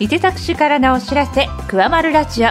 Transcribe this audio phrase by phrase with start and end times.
[0.00, 2.50] 伊勢崎市からのお知らせ「くわまるラジオ」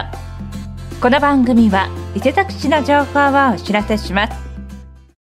[1.00, 4.34] この番組は伊勢崎市の情報をお知らせします。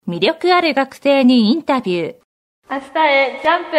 [0.08, 2.16] 魅力ある学生にインタビュー。
[2.72, 3.78] 明日へジャンプ。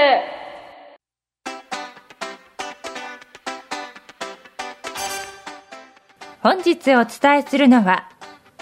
[6.41, 8.09] 本日お伝えするのは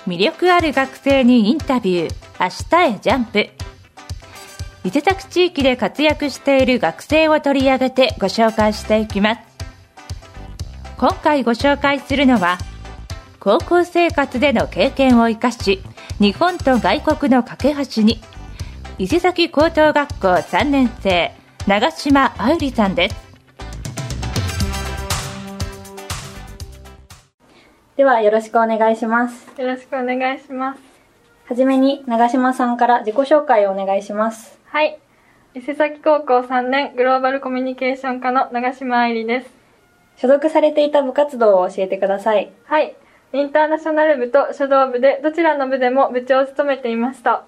[0.08, 2.14] 魅力ある学生にインタビュー。
[2.40, 2.48] 明
[2.88, 3.50] 日へジャンプ。
[4.84, 9.55] 伊勢崎地域で活躍している学生を取り上げてご紹介していきます
[10.98, 12.56] 今回ご紹介するのは
[13.38, 15.82] 高校生活での経験を生かし
[16.18, 18.18] 日本と外国の架け橋に
[18.96, 21.32] 伊勢崎高等学校3年生
[21.66, 23.26] 長島あうりさんです
[27.98, 29.48] ではよろしくお願いします。
[29.58, 30.80] よろしくお願いします
[31.46, 34.58] はじめに長島さんから自己紹介をお願いします。
[34.64, 34.98] はい
[35.54, 39.55] 伊勢崎高校3年グローバルコミュニケーション科の長島愛理です
[40.16, 42.50] 所属されていた部活動を教えてください。
[42.64, 42.96] はい。
[43.32, 47.44] インターナショナル部と書道部でどちらの部でも部長を務めていました。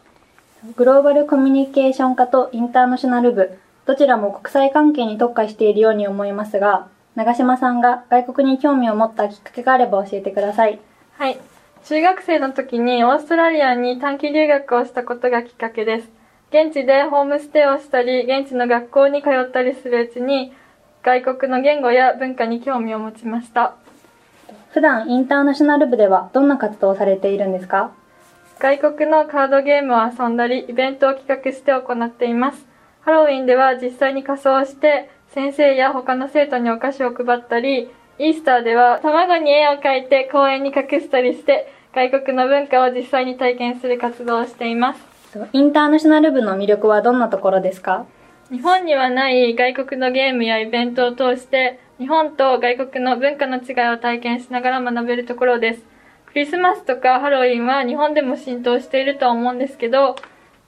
[0.76, 10.78] グローバルコミュニケーション科とインターナショナル部、どちらも国際関係に特化しているように思いますが、長島さんが外国に興味を持ったきっかけがあれば教えてください。
[11.12, 11.38] はい。
[11.84, 16.08] 中学生の時にオーストラリアに短期留学をしたことがきっかけです。
[16.50, 20.52] 現地でホームステイをしたり現地の学校に通ったりするうちに
[21.02, 23.74] 外国の言語や文化に興味を持ちました。
[24.70, 27.92] 普段インターナショナル部ではどんな活動をされているんですか？
[28.58, 32.66] 外国のカードゲームを遊んだりイベントを企画して行っています。
[33.02, 45.00] ハロウィンでは実際に仮装して先生や他の生徒にお菓子を配ったりイースターでは卵に絵を描いて公園に隠したりして外国の文化を実際に体験する活動をしています。
[45.52, 48.06] インターナショナル部の魅力はどんなところですか？
[48.50, 55.82] 日本にはない外国のゲームやイベントを通して日本と外国の文化の違いを体験しながら学べるところです。
[56.26, 60.16] クリスマスとかハロウィンは日本でも浸透しているとは思うんですけど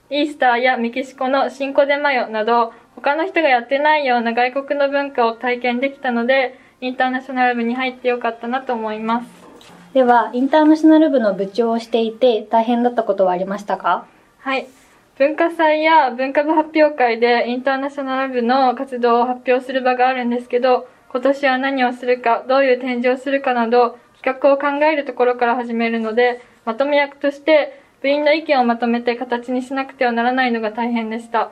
[0.09, 9.27] イースターやメキシコのシンコデマヨなど他の人がやってないような外国の文化を体験できたのでインターナショナル部に入ってよかったなと思います。
[9.93, 14.05] では、インターナショナル部の部長をしていて大変だったことはありましたか？
[14.39, 14.67] はい。
[15.21, 31.51] 文化祭や文化部発表会でインターナショナル部の活動を発表する場があるんですけど、今年は何をするか、どういう展示をするかなど、企画を考えるところから始めるので、まとめ役として部員の意見をまとめて形にしなくてはならないのが大変でした。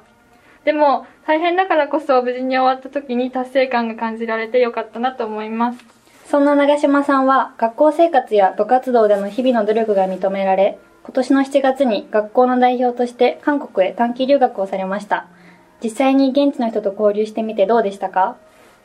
[0.66, 5.86] でも、大変だからこそ無事に終わった時に達成感が感じられてよかったなと思います。
[6.26, 15.28] そんな長島さんは学校生活や部活動での日々の努力が認められ、今年の7月に学校の代表として韓国へ短期留学をされました。
[15.84, 18.38] 実際に現地の人と交流してみてどうでしたか？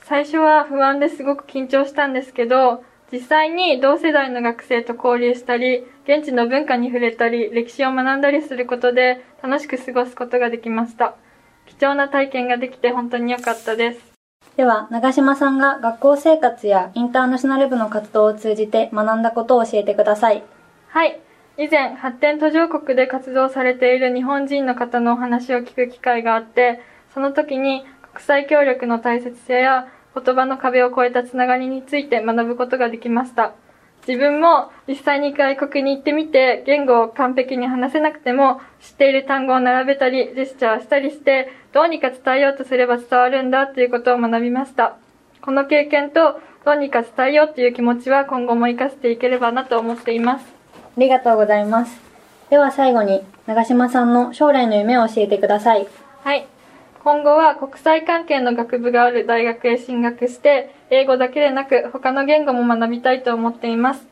[0.04, 11.14] 最初は不安ですごく緊張したんですけど、実際に同世代の学生と交流したり、現地の文化に触れたり、歴史を学んだりすることで楽しく過ごすことができました。
[11.66, 14.00] 貴重な体験ができて本当に良かったです。
[14.56, 20.44] では、長島さんが学校生活やインターナショナル部の活動を通じて学んだことを教えてください。
[20.88, 21.18] はい。
[21.56, 26.80] 以前、発展途上国で活動されている日本人の方のお話を聞く機会があって、
[27.12, 33.54] その時に国際協力の大切さや言葉の壁を越えたつながりについて学ぶことができました。
[34.06, 44.98] 自分も実際に外国に行ってみて言語を完璧に話せなくても知っている単語を並べたりジェスチャーしたりしてどうにか伝えようとすれば伝わるんだということを学びました。
[45.40, 50.53] この経験とどうにか伝えようという気持ちは今後も活かしていければなと思っています。
[50.96, 52.00] ありがとうございます。
[52.50, 55.86] では最後に、長島さんの将来の夢を教えてください。
[56.22, 56.46] はい。
[57.02, 64.06] 今後は国際関係の学部がある大学へ進学して、英語だけでなく他の言語も学びたいと思っています。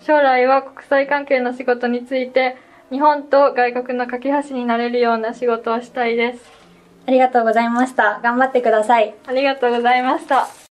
[0.00, 2.56] 将来は国際関係の仕事について、
[2.90, 6.52] 日本と外国の架け橋になれるような仕事をしたいです。
[7.06, 8.20] ありがとうございました。
[8.22, 9.14] 頑張ってください。
[9.26, 10.63] ありがとうございました。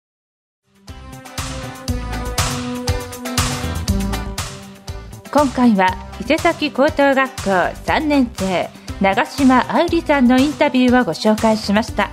[5.34, 5.88] 今回は
[6.22, 8.70] 伊勢崎高等学校3年生
[9.02, 12.12] 長島あうりさんのインタビューをご紹介しました。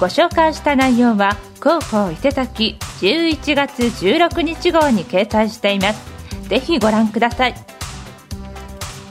[0.00, 6.48] ご紹介した内容は広報伊勢崎11月16日号に掲載しています。
[6.48, 7.54] ぜひご覧ください。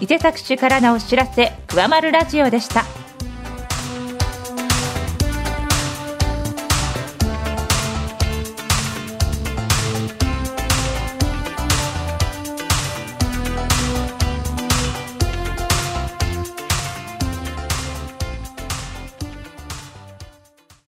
[0.02, 2.84] 伊勢崎市からのお知らせ「くわまるラジオ」でした。